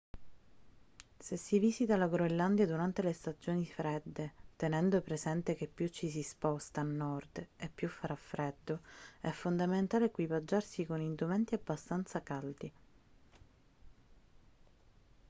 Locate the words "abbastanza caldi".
11.53-12.71